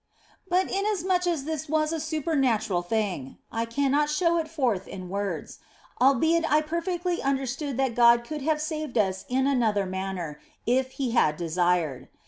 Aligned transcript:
But 0.49 0.67
inasmuch 0.71 1.27
as 1.27 1.43
this 1.43 1.69
was 1.69 1.93
a 1.93 1.99
supernatural 1.99 2.81
thing 2.81 3.37
I 3.51 3.65
cannot 3.65 4.09
show 4.09 4.39
it 4.39 4.47
forth 4.47 4.87
in 4.87 5.09
words, 5.09 5.59
albeit 6.01 6.51
I 6.51 6.61
perfectly 6.61 7.21
understood 7.21 7.77
that 7.77 7.93
God 7.93 8.23
could 8.23 8.41
have 8.41 8.59
saved 8.59 8.97
us 8.97 9.25
in 9.29 9.45
another 9.45 9.85
manner 9.85 10.39
if 10.65 10.93
He 10.93 11.11
had 11.11 11.37
de 11.37 11.49
sired. 11.51 12.09